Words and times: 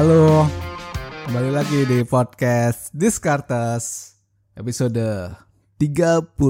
Halo, 0.00 0.48
kembali 1.28 1.52
lagi 1.52 1.84
di 1.84 2.00
podcast 2.08 2.88
Discartes 2.88 4.16
episode 4.56 4.96
34. 5.76 6.40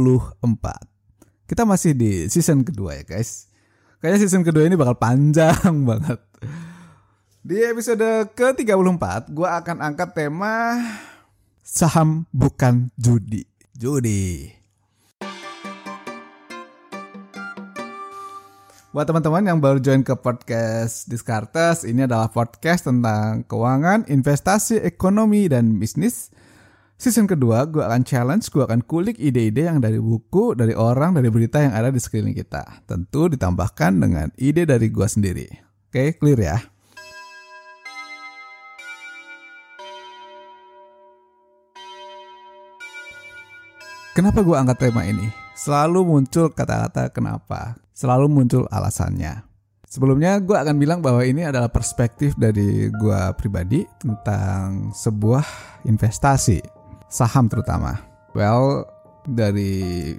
Kita 1.50 1.66
masih 1.66 1.98
di 1.98 2.30
season 2.30 2.62
kedua 2.62 3.02
ya 3.02 3.02
guys. 3.02 3.50
Kayaknya 3.98 4.18
season 4.22 4.46
kedua 4.46 4.70
ini 4.70 4.78
bakal 4.78 4.94
panjang 4.94 5.82
banget. 5.91 6.22
Di 7.42 7.66
episode 7.66 8.30
ke-34, 8.38 9.34
gue 9.34 9.48
akan 9.50 9.82
angkat 9.82 10.14
tema 10.14 10.78
saham 11.58 12.30
bukan 12.30 12.94
judi. 12.94 13.50
Judi. 13.74 14.59
Buat 18.90 19.06
teman-teman 19.06 19.46
yang 19.46 19.62
baru 19.62 19.78
join 19.78 20.02
ke 20.02 20.18
podcast 20.18 21.06
Discartes, 21.06 21.86
ini 21.86 22.10
adalah 22.10 22.26
podcast 22.26 22.90
tentang 22.90 23.46
keuangan, 23.46 24.02
investasi, 24.10 24.82
ekonomi, 24.82 25.47
dan 25.47 25.78
bisnis. 25.78 26.34
Season 26.98 27.30
kedua, 27.30 27.70
gue 27.70 27.86
akan 27.86 28.02
challenge, 28.02 28.50
gue 28.50 28.66
akan 28.66 28.82
kulik 28.82 29.14
ide-ide 29.22 29.70
yang 29.70 29.78
dari 29.78 30.02
buku, 30.02 30.58
dari 30.58 30.74
orang, 30.74 31.14
dari 31.14 31.30
berita 31.30 31.62
yang 31.62 31.70
ada 31.70 31.94
di 31.94 32.02
sekeliling 32.02 32.34
kita. 32.34 32.82
Tentu 32.82 33.30
ditambahkan 33.30 33.94
dengan 33.94 34.27
ide 34.34 34.66
dari 34.66 34.91
gue 34.91 35.06
sendiri. 35.06 35.47
Oke, 35.86 36.19
clear 36.19 36.42
ya? 36.42 36.58
Kenapa 44.19 44.42
gue 44.42 44.58
angkat 44.58 44.91
tema 44.91 45.06
ini? 45.06 45.39
Selalu 45.61 46.08
muncul 46.08 46.48
kata-kata 46.48 47.12
kenapa 47.12 47.77
selalu 47.92 48.33
muncul 48.33 48.64
alasannya. 48.72 49.44
Sebelumnya 49.84 50.41
gue 50.41 50.56
akan 50.56 50.80
bilang 50.80 51.05
bahwa 51.05 51.20
ini 51.20 51.44
adalah 51.44 51.69
perspektif 51.69 52.33
dari 52.41 52.89
gue 52.89 53.20
pribadi 53.36 53.84
tentang 54.00 54.88
sebuah 54.97 55.44
investasi, 55.84 56.64
saham 57.12 57.53
terutama. 57.53 58.00
Well, 58.33 58.88
dari 59.28 60.16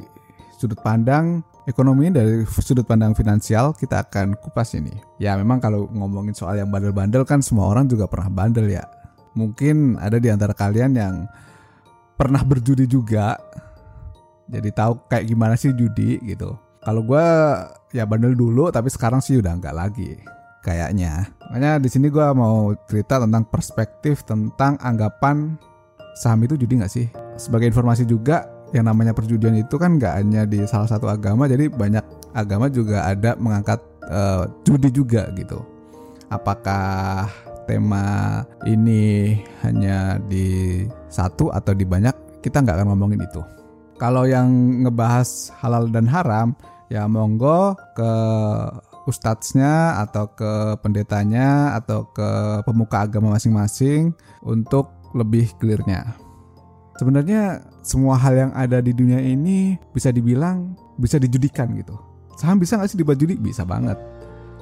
sudut 0.61 0.77
pandang 0.85 1.41
ekonomi, 1.65 2.13
dari 2.13 2.45
sudut 2.45 2.85
pandang 2.85 3.17
finansial, 3.17 3.73
kita 3.73 4.05
akan 4.05 4.37
kupas 4.37 4.77
ini. 4.77 4.93
Ya 5.17 5.33
memang 5.41 5.57
kalau 5.57 5.89
ngomongin 5.89 6.37
soal 6.37 6.61
yang 6.61 6.69
bandel-bandel 6.69 7.25
kan 7.25 7.41
semua 7.41 7.65
orang 7.65 7.89
juga 7.89 8.05
pernah 8.05 8.29
bandel 8.29 8.69
ya. 8.69 8.85
Mungkin 9.33 9.97
ada 9.97 10.21
di 10.21 10.29
antara 10.29 10.53
kalian 10.53 10.93
yang 10.93 11.25
pernah 12.13 12.45
berjudi 12.45 12.85
juga, 12.85 13.41
jadi 14.51 14.69
tahu 14.75 15.07
kayak 15.07 15.25
gimana 15.31 15.55
sih 15.55 15.71
judi 15.71 16.19
gitu 16.27 16.59
kalau 16.81 17.05
gue 17.05 17.25
ya 17.93 18.09
bandel 18.09 18.33
dulu, 18.33 18.73
tapi 18.73 18.89
sekarang 18.89 19.21
sih 19.21 19.37
udah 19.37 19.53
nggak 19.53 19.75
lagi 19.77 20.17
kayaknya. 20.65 21.29
Makanya 21.53 21.77
di 21.77 21.89
sini 21.93 22.09
gue 22.09 22.25
mau 22.33 22.73
cerita 22.89 23.21
tentang 23.21 23.45
perspektif 23.45 24.25
tentang 24.25 24.81
anggapan 24.81 25.61
saham 26.17 26.41
itu 26.41 26.57
judi 26.57 26.81
nggak 26.81 26.89
sih? 26.89 27.05
Sebagai 27.37 27.69
informasi 27.69 28.09
juga, 28.09 28.49
yang 28.73 28.89
namanya 28.89 29.13
perjudian 29.13 29.61
itu 29.61 29.77
kan 29.77 30.01
nggak 30.01 30.13
hanya 30.25 30.41
di 30.49 30.65
salah 30.65 30.89
satu 30.89 31.05
agama, 31.05 31.45
jadi 31.45 31.69
banyak 31.69 32.33
agama 32.33 32.65
juga 32.65 33.05
ada 33.05 33.37
mengangkat 33.37 33.77
uh, 34.09 34.49
judi 34.65 34.89
juga 34.89 35.29
gitu. 35.37 35.61
Apakah 36.33 37.29
tema 37.69 38.41
ini 38.65 39.37
hanya 39.61 40.17
di 40.17 40.81
satu 41.13 41.53
atau 41.53 41.77
di 41.77 41.85
banyak? 41.85 42.41
Kita 42.41 42.57
nggak 42.57 42.81
akan 42.81 42.87
ngomongin 42.89 43.21
itu. 43.21 43.60
Kalau 44.01 44.25
yang 44.25 44.49
ngebahas 44.81 45.53
halal 45.61 45.85
dan 45.93 46.09
haram, 46.09 46.57
ya 46.89 47.05
monggo 47.05 47.77
ke 47.93 48.11
ustadznya 49.05 50.01
atau 50.01 50.25
ke 50.33 50.81
pendetanya 50.81 51.77
atau 51.77 52.09
ke 52.09 52.29
pemuka 52.65 53.05
agama 53.05 53.37
masing-masing 53.37 54.09
untuk 54.41 54.89
lebih 55.13 55.53
clearnya. 55.61 56.17
Sebenarnya 56.97 57.61
semua 57.85 58.17
hal 58.17 58.33
yang 58.49 58.51
ada 58.57 58.81
di 58.81 58.89
dunia 58.89 59.21
ini 59.21 59.77
bisa 59.93 60.09
dibilang 60.09 60.73
bisa 60.97 61.21
dijudikan 61.21 61.69
gitu. 61.77 61.93
Saham 62.41 62.57
bisa 62.57 62.81
nggak 62.81 62.89
sih 62.89 62.97
dibuat 62.97 63.21
judi? 63.21 63.37
Bisa 63.37 63.61
banget. 63.65 64.01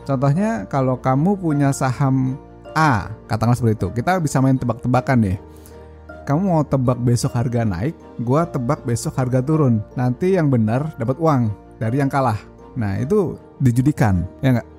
Contohnya 0.03 0.67
kalau 0.67 0.99
kamu 0.99 1.39
punya 1.39 1.71
saham 1.71 2.35
A, 2.75 3.11
katakanlah 3.27 3.55
seperti 3.55 3.75
itu. 3.81 3.87
Kita 4.03 4.19
bisa 4.19 4.43
main 4.43 4.59
tebak-tebakan 4.59 5.17
nih. 5.25 5.37
Kamu 6.29 6.45
mau 6.45 6.61
tebak 6.61 7.01
besok 7.01 7.33
harga 7.33 7.65
naik, 7.65 7.97
gua 8.21 8.45
tebak 8.45 8.85
besok 8.85 9.17
harga 9.17 9.41
turun. 9.41 9.81
Nanti 9.97 10.37
yang 10.37 10.53
benar 10.53 10.93
dapat 11.01 11.17
uang 11.17 11.49
dari 11.81 11.97
yang 11.97 12.05
kalah. 12.05 12.37
Nah, 12.77 13.01
itu 13.01 13.33
dijudikan, 13.57 14.29
ya 14.45 14.53
nggak? 14.53 14.69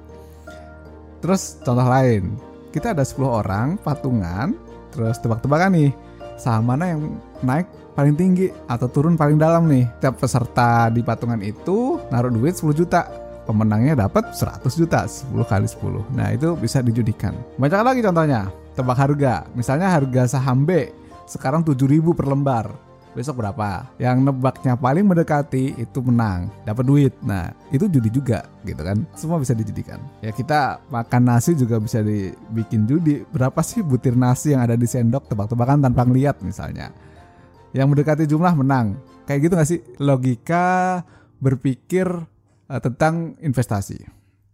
Terus 1.18 1.58
contoh 1.66 1.90
lain, 1.90 2.38
kita 2.70 2.94
ada 2.94 3.02
10 3.02 3.26
orang 3.26 3.74
patungan, 3.82 4.54
terus 4.94 5.18
tebak-tebakan 5.18 5.74
nih, 5.74 5.90
saham 6.38 6.70
mana 6.70 6.94
yang 6.94 7.18
naik 7.42 7.66
paling 7.98 8.14
tinggi 8.14 8.54
atau 8.70 8.86
turun 8.86 9.18
paling 9.18 9.34
dalam 9.34 9.66
nih. 9.66 9.90
Tiap 9.98 10.22
peserta 10.22 10.86
di 10.86 11.02
patungan 11.02 11.42
itu 11.42 11.98
naruh 12.14 12.30
duit 12.30 12.54
10 12.54 12.78
juta. 12.78 13.10
Pemenangnya 13.42 14.06
dapat 14.06 14.38
100 14.38 14.70
juta, 14.78 15.02
10 15.02 15.42
kali 15.42 15.66
10. 15.66 16.06
Nah, 16.14 16.30
itu 16.30 16.54
bisa 16.54 16.78
dijudikan. 16.78 17.34
Banyak 17.58 17.82
lagi 17.82 18.00
contohnya. 18.06 18.46
Tebak 18.78 18.94
harga. 18.94 19.50
Misalnya 19.58 19.90
harga 19.90 20.38
saham 20.38 20.62
B 20.62 20.99
sekarang 21.30 21.62
7000 21.62 22.10
per 22.10 22.26
lembar. 22.26 22.66
Besok 23.10 23.42
berapa? 23.42 23.90
Yang 23.98 24.22
nebaknya 24.22 24.74
paling 24.78 25.02
mendekati 25.06 25.78
itu 25.78 25.98
menang. 26.02 26.50
Dapat 26.62 26.84
duit. 26.86 27.14
Nah 27.22 27.50
itu 27.70 27.86
judi 27.90 28.10
juga 28.10 28.46
gitu 28.66 28.82
kan? 28.82 29.02
Semua 29.18 29.38
bisa 29.42 29.54
dijudikan. 29.54 29.98
Ya 30.22 30.30
kita 30.30 30.82
makan 30.90 31.22
nasi 31.26 31.54
juga 31.58 31.78
bisa 31.82 32.02
dibikin 32.02 32.86
judi. 32.86 33.22
Berapa 33.30 33.62
sih 33.66 33.82
butir 33.82 34.14
nasi 34.14 34.54
yang 34.54 34.62
ada 34.62 34.78
di 34.78 34.86
sendok? 34.86 35.26
Tebak-tebakan 35.26 35.82
tanpa 35.82 36.06
ngeliat 36.06 36.38
misalnya. 36.42 36.94
Yang 37.74 37.86
mendekati 37.94 38.24
jumlah 38.30 38.54
menang. 38.54 38.98
Kayak 39.26 39.40
gitu 39.46 39.54
gak 39.58 39.70
sih? 39.70 39.80
Logika 40.02 41.02
berpikir 41.42 42.06
uh, 42.70 42.80
tentang 42.82 43.34
investasi. 43.42 44.06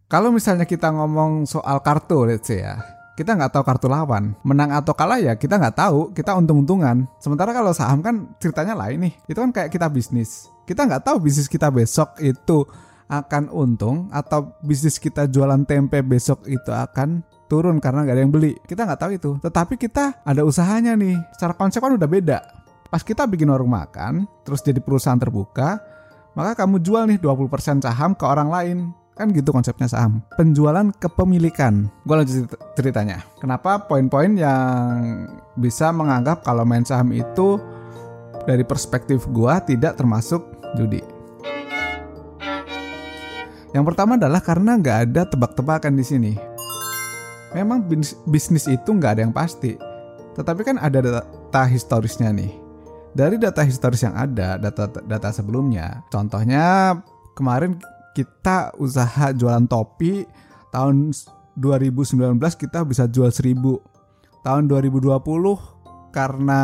Kalau 0.09 0.33
misalnya 0.33 0.65
kita 0.65 0.93
ngomong 0.97 1.45
soal 1.45 1.83
kartu 1.85 2.25
let's 2.25 2.47
say 2.49 2.63
ya 2.63 2.96
kita 3.17 3.33
nggak 3.33 3.53
tahu 3.57 3.65
kartu 3.65 3.89
lawan. 3.89 4.37
Menang 4.45 4.77
atau 4.77 4.93
kalah 4.93 5.17
ya 5.17 5.33
kita 5.35 5.57
nggak 5.57 5.77
tahu, 5.81 6.13
kita 6.13 6.37
untung-untungan. 6.37 7.09
Sementara 7.17 7.57
kalau 7.57 7.73
saham 7.73 8.05
kan 8.05 8.37
ceritanya 8.37 8.77
lain 8.77 9.09
nih. 9.09 9.15
Itu 9.25 9.41
kan 9.41 9.51
kayak 9.51 9.73
kita 9.73 9.89
bisnis. 9.89 10.53
Kita 10.69 10.85
nggak 10.85 11.03
tahu 11.03 11.25
bisnis 11.25 11.49
kita 11.49 11.73
besok 11.73 12.21
itu 12.21 12.69
akan 13.09 13.49
untung 13.55 14.13
atau 14.13 14.53
bisnis 14.61 15.01
kita 15.01 15.31
jualan 15.31 15.63
tempe 15.65 16.03
besok 16.05 16.43
itu 16.45 16.69
akan 16.69 17.23
turun 17.49 17.81
karena 17.81 18.05
nggak 18.05 18.15
ada 18.15 18.23
yang 18.23 18.35
beli. 18.35 18.53
Kita 18.69 18.85
nggak 18.85 19.01
tahu 19.01 19.11
itu. 19.17 19.31
Tetapi 19.41 19.75
kita 19.81 20.21
ada 20.21 20.45
usahanya 20.45 20.93
nih. 20.93 21.17
Secara 21.33 21.57
konsep 21.57 21.81
kan 21.81 21.97
udah 21.97 22.11
beda. 22.11 22.39
Pas 22.93 23.01
kita 23.03 23.25
bikin 23.27 23.51
warung 23.51 23.73
makan, 23.73 24.31
terus 24.47 24.63
jadi 24.63 24.79
perusahaan 24.79 25.19
terbuka, 25.19 25.83
maka 26.39 26.55
kamu 26.55 26.79
jual 26.85 27.09
nih 27.11 27.19
20% 27.19 27.83
saham 27.83 28.15
ke 28.15 28.23
orang 28.29 28.47
lain 28.53 28.79
Kan 29.17 29.33
gitu 29.33 29.49
konsepnya 29.49 29.89
saham. 29.89 30.21
Penjualan 30.37 30.93
kepemilikan. 31.01 31.89
Gue 32.05 32.21
lanjut 32.21 32.53
ceritanya. 32.77 33.25
Kenapa 33.41 33.81
poin-poin 33.89 34.37
yang 34.37 35.25
bisa 35.57 35.89
menganggap 35.89 36.45
kalau 36.45 36.69
main 36.69 36.85
saham 36.85 37.17
itu 37.17 37.57
dari 38.45 38.61
perspektif 38.61 39.25
gue 39.33 39.55
tidak 39.73 39.97
termasuk 39.97 40.45
judi. 40.77 41.01
Yang 43.73 43.85
pertama 43.89 44.21
adalah 44.21 44.45
karena 44.45 44.77
nggak 44.77 44.99
ada 45.09 45.23
tebak-tebakan 45.25 45.97
di 45.97 46.05
sini. 46.05 46.33
Memang 47.57 47.89
bisnis 48.29 48.69
itu 48.69 48.89
nggak 48.93 49.17
ada 49.17 49.23
yang 49.25 49.33
pasti. 49.33 49.81
Tetapi 50.37 50.61
kan 50.61 50.77
ada 50.77 51.01
data 51.01 51.63
historisnya 51.65 52.37
nih. 52.37 52.53
Dari 53.17 53.41
data 53.41 53.65
historis 53.65 54.05
yang 54.05 54.13
ada, 54.13 54.61
data 54.61 54.93
data 54.93 55.33
sebelumnya, 55.33 56.05
contohnya 56.13 56.93
kemarin 57.33 57.81
kita 58.17 58.73
usaha 58.81 59.29
jualan 59.37 59.69
topi 59.69 60.25
tahun 60.73 61.13
2019 61.61 62.41
kita 62.57 62.81
bisa 62.89 63.05
jual 63.05 63.29
1000 63.29 63.61
tahun 64.41 64.63
2020 64.73 65.13
karena 66.17 66.63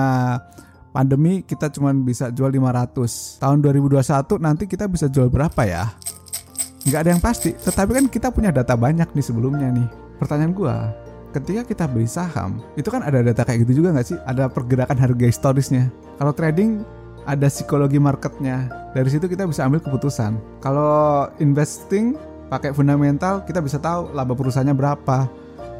pandemi 0.97 1.45
kita 1.45 1.69
cuma 1.69 1.93
bisa 1.93 2.33
jual 2.33 2.49
500 2.49 3.37
tahun 3.37 3.59
2021 3.61 4.01
nanti 4.41 4.65
kita 4.65 4.89
bisa 4.89 5.13
jual 5.13 5.29
berapa 5.29 5.61
ya? 5.69 5.93
Nggak 6.89 7.01
ada 7.05 7.11
yang 7.13 7.21
pasti 7.21 7.53
tetapi 7.53 7.91
kan 8.01 8.07
kita 8.09 8.33
punya 8.33 8.49
data 8.49 8.73
banyak 8.73 9.13
nih 9.13 9.25
sebelumnya 9.25 9.69
nih. 9.69 9.89
Pertanyaan 10.17 10.57
gue 10.57 10.77
ketika 11.37 11.63
kita 11.69 11.85
beli 11.89 12.09
saham 12.09 12.61
itu 12.77 12.89
kan 12.89 13.05
ada 13.05 13.21
data 13.21 13.45
kayak 13.45 13.69
gitu 13.69 13.85
juga 13.85 13.93
nggak 13.93 14.07
sih? 14.09 14.17
Ada 14.25 14.49
pergerakan 14.49 14.97
harga 14.97 15.25
historisnya. 15.29 15.93
Kalau 16.17 16.33
trading 16.33 16.85
ada 17.27 17.47
psikologi 17.47 17.99
marketnya. 18.03 18.71
Dari 18.93 19.09
situ 19.09 19.31
kita 19.31 19.47
bisa 19.47 19.67
ambil 19.67 19.81
keputusan. 19.81 20.37
Kalau 20.61 21.29
investing 21.39 22.19
pakai 22.53 22.75
fundamental, 22.77 23.47
kita 23.47 23.65
bisa 23.65 23.81
tahu 23.81 24.13
laba 24.13 24.37
perusahaannya 24.37 24.77
berapa, 24.77 25.31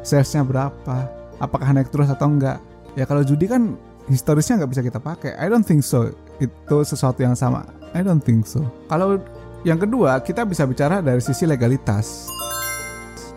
salesnya 0.01 0.41
berapa, 0.41 1.07
apakah 1.37 1.69
naik 1.75 1.93
terus 1.93 2.09
atau 2.09 2.31
enggak. 2.31 2.57
Ya 2.97 3.05
kalau 3.05 3.21
judi 3.21 3.45
kan 3.49 3.77
historisnya 4.09 4.63
nggak 4.63 4.71
bisa 4.71 4.81
kita 4.81 4.99
pakai. 4.99 5.37
I 5.37 5.47
don't 5.51 5.65
think 5.65 5.85
so. 5.85 6.09
Itu 6.41 6.81
sesuatu 6.81 7.21
yang 7.21 7.37
sama. 7.37 7.67
I 7.93 8.01
don't 8.01 8.23
think 8.23 8.49
so. 8.49 8.65
Kalau 8.89 9.21
yang 9.63 9.79
kedua, 9.79 10.19
kita 10.19 10.43
bisa 10.43 10.67
bicara 10.67 10.99
dari 10.99 11.21
sisi 11.23 11.47
legalitas. 11.47 12.31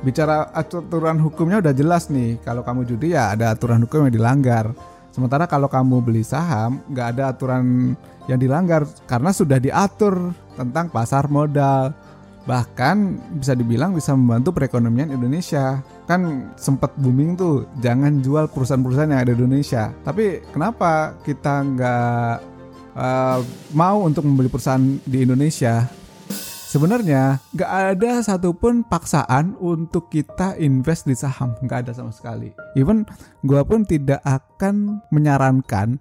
bicara 0.04 0.52
aturan 0.52 1.18
hukumnya 1.18 1.58
udah 1.58 1.72
jelas 1.72 2.12
nih. 2.12 2.38
Kalau 2.44 2.60
kamu 2.62 2.84
judi 2.84 3.16
ya 3.16 3.32
ada 3.32 3.50
aturan 3.50 3.82
hukum 3.82 4.06
yang 4.06 4.14
dilanggar. 4.14 4.70
Sementara 5.16 5.48
kalau 5.48 5.64
kamu 5.64 6.04
beli 6.04 6.20
saham 6.20 6.84
nggak 6.92 7.16
ada 7.16 7.32
aturan 7.32 7.96
yang 8.28 8.36
dilanggar 8.36 8.84
karena 9.08 9.32
sudah 9.32 9.56
diatur 9.56 10.36
tentang 10.60 10.92
pasar 10.92 11.24
modal. 11.32 11.96
Bahkan 12.44 12.96
bisa 13.40 13.56
dibilang 13.56 13.96
bisa 13.96 14.12
membantu 14.12 14.52
perekonomian 14.52 15.08
Indonesia. 15.08 15.80
Kan 16.04 16.52
sempat 16.60 16.92
booming 17.00 17.32
tuh, 17.32 17.64
jangan 17.80 18.20
jual 18.20 18.44
perusahaan-perusahaan 18.52 19.16
yang 19.16 19.24
ada 19.24 19.32
di 19.32 19.40
Indonesia. 19.40 19.88
Tapi 20.04 20.44
kenapa 20.52 21.16
kita 21.24 21.64
nggak 21.64 22.34
uh, 22.92 23.40
mau 23.72 24.04
untuk 24.04 24.28
membeli 24.28 24.52
perusahaan 24.52 25.00
di 25.00 25.24
Indonesia? 25.24 25.88
Sebenarnya 26.76 27.40
nggak 27.56 27.72
ada 27.72 28.20
satupun 28.20 28.84
paksaan 28.84 29.56
untuk 29.64 30.12
kita 30.12 30.60
invest 30.60 31.08
di 31.08 31.16
saham, 31.16 31.56
nggak 31.64 31.88
ada 31.88 31.96
sama 31.96 32.12
sekali. 32.12 32.52
Even 32.76 33.08
gue 33.40 33.56
pun 33.64 33.88
tidak 33.88 34.20
akan 34.20 35.00
menyarankan 35.08 35.96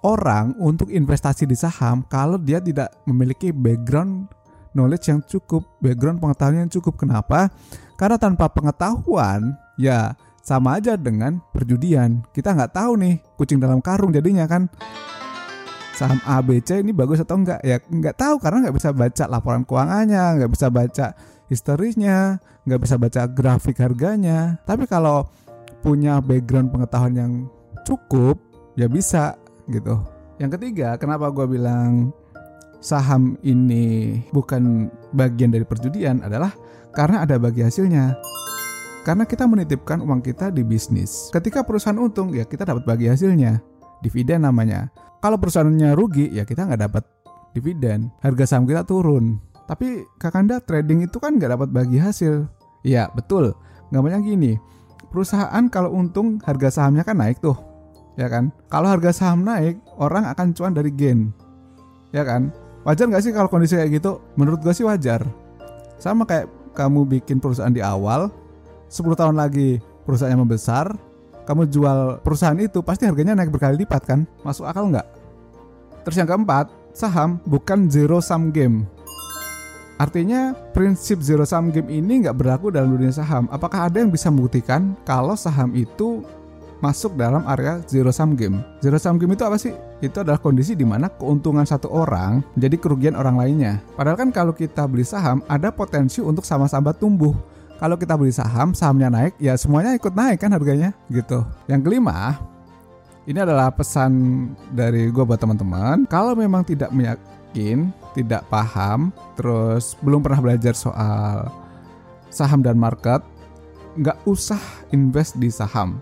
orang 0.00 0.56
untuk 0.56 0.88
investasi 0.88 1.44
di 1.44 1.52
saham 1.52 2.00
kalau 2.08 2.40
dia 2.40 2.64
tidak 2.64 2.96
memiliki 3.04 3.52
background 3.52 4.32
knowledge 4.72 5.12
yang 5.12 5.20
cukup, 5.20 5.68
background 5.84 6.16
pengetahuan 6.16 6.64
yang 6.64 6.72
cukup. 6.72 6.96
Kenapa? 6.96 7.52
Karena 8.00 8.16
tanpa 8.16 8.48
pengetahuan, 8.48 9.52
ya 9.76 10.16
sama 10.40 10.80
aja 10.80 10.96
dengan 10.96 11.44
perjudian. 11.52 12.24
Kita 12.32 12.56
nggak 12.56 12.72
tahu 12.72 12.96
nih 13.04 13.20
kucing 13.36 13.60
dalam 13.60 13.84
karung 13.84 14.16
jadinya 14.16 14.48
kan 14.48 14.64
saham 15.94 16.18
ABC 16.26 16.82
ini 16.82 16.90
bagus 16.90 17.22
atau 17.22 17.38
enggak? 17.38 17.62
Ya 17.62 17.78
nggak 17.78 18.18
tahu 18.18 18.36
karena 18.42 18.66
nggak 18.66 18.76
bisa 18.76 18.90
baca 18.90 19.24
laporan 19.30 19.62
keuangannya 19.62 20.24
nggak 20.42 20.50
bisa 20.50 20.66
baca 20.68 21.06
historisnya 21.46 22.42
nggak 22.66 22.80
bisa 22.82 22.94
baca 22.98 23.22
grafik 23.30 23.78
harganya. 23.78 24.58
Tapi 24.66 24.90
kalau 24.90 25.30
punya 25.84 26.18
background 26.18 26.72
pengetahuan 26.74 27.14
yang 27.14 27.32
cukup 27.86 28.40
ya 28.74 28.90
bisa 28.90 29.38
gitu. 29.70 30.00
Yang 30.42 30.58
ketiga 30.58 30.98
kenapa 30.98 31.30
gue 31.30 31.46
bilang 31.46 32.10
saham 32.82 33.38
ini 33.46 34.18
bukan 34.34 34.90
bagian 35.14 35.54
dari 35.54 35.64
perjudian 35.64 36.20
adalah 36.26 36.52
karena 36.90 37.22
ada 37.22 37.38
bagi 37.38 37.62
hasilnya. 37.62 38.18
Karena 39.04 39.28
kita 39.28 39.44
menitipkan 39.44 40.00
uang 40.00 40.24
kita 40.24 40.48
di 40.48 40.64
bisnis. 40.64 41.28
Ketika 41.28 41.60
perusahaan 41.60 42.00
untung 42.00 42.32
ya 42.32 42.48
kita 42.48 42.64
dapat 42.64 42.88
bagi 42.88 43.06
hasilnya 43.12 43.60
dividen 44.04 44.44
namanya. 44.44 44.92
Kalau 45.24 45.40
perusahaannya 45.40 45.96
rugi 45.96 46.28
ya 46.28 46.44
kita 46.44 46.68
nggak 46.68 46.82
dapat 46.84 47.04
dividen. 47.56 48.12
Harga 48.20 48.44
saham 48.44 48.68
kita 48.68 48.84
turun. 48.84 49.40
Tapi 49.64 50.04
kakanda 50.20 50.60
trading 50.60 51.08
itu 51.08 51.16
kan 51.16 51.40
nggak 51.40 51.56
dapat 51.56 51.68
bagi 51.72 51.96
hasil. 51.96 52.44
Iya 52.84 53.08
betul. 53.16 53.56
Nggak 53.88 54.02
banyak 54.04 54.22
gini. 54.28 54.52
Perusahaan 55.08 55.64
kalau 55.72 55.96
untung 55.96 56.36
harga 56.44 56.68
sahamnya 56.68 57.06
kan 57.06 57.16
naik 57.16 57.40
tuh. 57.40 57.56
Ya 58.20 58.28
kan? 58.28 58.52
Kalau 58.68 58.92
harga 58.92 59.10
saham 59.10 59.42
naik 59.42 59.80
orang 59.96 60.28
akan 60.28 60.52
cuan 60.52 60.76
dari 60.76 60.92
gain. 60.92 61.32
Ya 62.12 62.22
kan? 62.22 62.52
Wajar 62.84 63.08
nggak 63.08 63.24
sih 63.24 63.32
kalau 63.32 63.48
kondisi 63.48 63.80
kayak 63.80 63.96
gitu? 63.96 64.20
Menurut 64.36 64.60
gue 64.60 64.74
sih 64.76 64.84
wajar. 64.84 65.24
Sama 65.96 66.28
kayak 66.28 66.52
kamu 66.76 67.06
bikin 67.08 67.40
perusahaan 67.40 67.72
di 67.72 67.80
awal 67.80 68.28
10 68.90 69.14
tahun 69.14 69.38
lagi 69.38 69.78
perusahaannya 70.04 70.42
membesar 70.42 70.92
kamu 71.44 71.68
jual 71.68 72.24
perusahaan 72.24 72.56
itu 72.56 72.80
pasti 72.80 73.04
harganya 73.04 73.36
naik 73.36 73.52
berkali 73.52 73.84
lipat 73.84 74.02
kan? 74.08 74.20
Masuk 74.40 74.64
akal 74.64 74.88
nggak? 74.88 75.04
Terus 76.04 76.16
yang 76.20 76.28
keempat, 76.28 76.68
saham 76.96 77.40
bukan 77.44 77.88
zero 77.88 78.20
sum 78.20 78.48
game. 78.48 78.88
Artinya 79.94 80.56
prinsip 80.74 81.22
zero 81.22 81.46
sum 81.46 81.70
game 81.70 81.88
ini 81.88 82.24
nggak 82.24 82.36
berlaku 82.36 82.72
dalam 82.72 82.96
dunia 82.96 83.12
saham. 83.12 83.46
Apakah 83.52 83.88
ada 83.88 84.00
yang 84.00 84.08
bisa 84.10 84.32
membuktikan 84.32 84.96
kalau 85.06 85.36
saham 85.38 85.70
itu 85.76 86.24
masuk 86.82 87.16
dalam 87.16 87.44
area 87.44 87.80
zero 87.88 88.10
sum 88.10 88.34
game? 88.34 88.64
Zero 88.80 88.96
sum 88.96 89.20
game 89.20 89.36
itu 89.36 89.44
apa 89.44 89.56
sih? 89.60 89.72
Itu 90.00 90.24
adalah 90.24 90.40
kondisi 90.40 90.76
di 90.76 90.84
mana 90.84 91.08
keuntungan 91.08 91.64
satu 91.64 91.88
orang 91.92 92.40
jadi 92.56 92.76
kerugian 92.76 93.14
orang 93.16 93.36
lainnya. 93.36 93.84
Padahal 93.96 94.16
kan 94.16 94.28
kalau 94.32 94.52
kita 94.52 94.84
beli 94.84 95.04
saham 95.04 95.44
ada 95.48 95.68
potensi 95.72 96.24
untuk 96.24 96.44
sama-sama 96.44 96.92
tumbuh 96.92 97.36
kalau 97.84 98.00
kita 98.00 98.16
beli 98.16 98.32
saham, 98.32 98.72
sahamnya 98.72 99.12
naik, 99.12 99.36
ya 99.36 99.52
semuanya 99.60 99.92
ikut 99.92 100.16
naik 100.16 100.40
kan 100.40 100.56
harganya 100.56 100.96
gitu. 101.12 101.44
Yang 101.68 101.84
kelima, 101.84 102.40
ini 103.28 103.36
adalah 103.36 103.68
pesan 103.76 104.12
dari 104.72 105.12
gue 105.12 105.20
buat 105.20 105.36
teman-teman. 105.36 106.08
Kalau 106.08 106.32
memang 106.32 106.64
tidak 106.64 106.88
meyakin, 106.96 107.92
tidak 108.16 108.40
paham, 108.48 109.12
terus 109.36 110.00
belum 110.00 110.24
pernah 110.24 110.40
belajar 110.40 110.72
soal 110.72 111.52
saham 112.32 112.64
dan 112.64 112.80
market, 112.80 113.20
nggak 114.00 114.16
usah 114.24 114.64
invest 114.88 115.36
di 115.36 115.52
saham. 115.52 116.00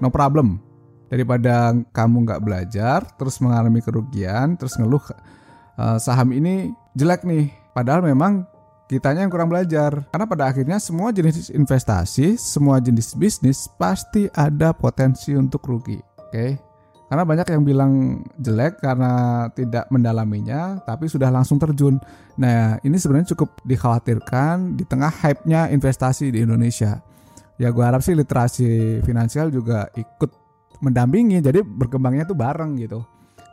No 0.00 0.08
problem. 0.08 0.64
Daripada 1.12 1.76
kamu 1.92 2.24
nggak 2.24 2.40
belajar, 2.40 3.04
terus 3.20 3.36
mengalami 3.44 3.84
kerugian, 3.84 4.56
terus 4.56 4.80
ngeluh 4.80 5.04
uh, 5.76 6.00
saham 6.00 6.32
ini 6.32 6.72
jelek 6.96 7.28
nih. 7.28 7.52
Padahal 7.76 8.00
memang 8.00 8.48
kitanya 8.88 9.22
yang 9.22 9.30
kurang 9.30 9.52
belajar. 9.52 10.08
Karena 10.10 10.26
pada 10.26 10.44
akhirnya 10.48 10.80
semua 10.80 11.12
jenis 11.12 11.52
investasi, 11.52 12.40
semua 12.40 12.80
jenis 12.80 13.12
bisnis 13.14 13.68
pasti 13.76 14.26
ada 14.32 14.72
potensi 14.72 15.36
untuk 15.36 15.62
rugi. 15.68 16.00
Oke. 16.00 16.32
Okay? 16.32 16.50
Karena 17.08 17.24
banyak 17.24 17.48
yang 17.48 17.62
bilang 17.64 17.92
jelek 18.36 18.84
karena 18.84 19.48
tidak 19.56 19.88
mendalaminya, 19.88 20.76
tapi 20.84 21.08
sudah 21.08 21.32
langsung 21.32 21.56
terjun. 21.56 21.96
Nah, 22.36 22.76
ini 22.84 23.00
sebenarnya 23.00 23.32
cukup 23.32 23.64
dikhawatirkan 23.64 24.76
di 24.76 24.84
tengah 24.84 25.08
hype-nya 25.08 25.72
investasi 25.72 26.28
di 26.28 26.44
Indonesia. 26.44 27.00
Ya, 27.56 27.72
gue 27.72 27.80
harap 27.80 28.04
sih 28.04 28.12
literasi 28.12 29.00
finansial 29.08 29.48
juga 29.48 29.88
ikut 29.96 30.30
mendampingi, 30.84 31.40
jadi 31.40 31.64
berkembangnya 31.64 32.28
tuh 32.28 32.36
bareng 32.36 32.76
gitu. 32.76 33.00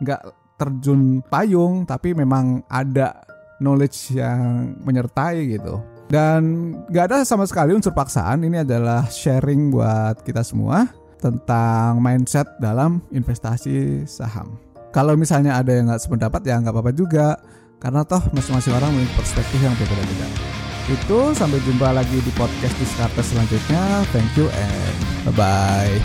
Nggak 0.03 0.21
terjun 0.59 1.23
payung, 1.23 1.87
tapi 1.87 2.11
memang 2.11 2.59
ada 2.67 3.23
knowledge 3.59 4.15
yang 4.15 4.73
menyertai 4.83 5.55
gitu. 5.55 5.81
Dan 6.05 6.73
gak 6.93 7.09
ada 7.09 7.17
sama 7.25 7.49
sekali 7.49 7.73
unsur 7.73 7.89
paksaan, 7.91 8.45
ini 8.45 8.61
adalah 8.61 9.09
sharing 9.09 9.73
buat 9.73 10.21
kita 10.21 10.45
semua 10.45 10.85
tentang 11.17 11.97
mindset 11.97 12.45
dalam 12.61 13.01
investasi 13.09 14.05
saham. 14.05 14.61
Kalau 14.93 15.17
misalnya 15.17 15.59
ada 15.59 15.75
yang 15.75 15.91
nggak 15.91 16.07
sependapat 16.07 16.45
ya 16.45 16.61
nggak 16.61 16.71
apa-apa 16.71 16.93
juga, 16.95 17.35
karena 17.81 18.05
toh 18.07 18.21
masing-masing 18.31 18.71
orang 18.77 18.93
memiliki 18.95 19.17
perspektif 19.17 19.59
yang 19.59 19.73
berbeda-beda. 19.75 20.27
Itu 20.85 21.33
sampai 21.33 21.59
jumpa 21.65 21.89
lagi 21.91 22.21
di 22.21 22.31
podcast 22.37 22.77
Diskartes 22.77 23.33
selanjutnya. 23.33 24.05
Thank 24.13 24.37
you 24.37 24.47
and 24.53 24.95
bye-bye. 25.27 25.97